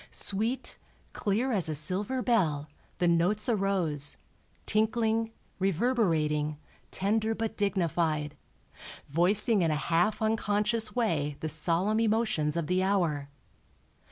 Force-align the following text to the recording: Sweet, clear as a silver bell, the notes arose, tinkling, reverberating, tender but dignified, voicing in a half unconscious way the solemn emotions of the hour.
Sweet, 0.09 0.79
clear 1.13 1.51
as 1.51 1.69
a 1.69 1.75
silver 1.75 2.23
bell, 2.23 2.67
the 2.97 3.07
notes 3.07 3.47
arose, 3.47 4.17
tinkling, 4.65 5.29
reverberating, 5.59 6.57
tender 6.89 7.35
but 7.35 7.55
dignified, 7.55 8.35
voicing 9.05 9.61
in 9.61 9.69
a 9.69 9.75
half 9.75 10.19
unconscious 10.19 10.95
way 10.95 11.37
the 11.41 11.47
solemn 11.47 11.99
emotions 11.99 12.57
of 12.57 12.65
the 12.65 12.81
hour. 12.81 13.29